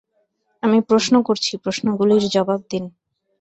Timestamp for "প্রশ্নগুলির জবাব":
1.57-2.59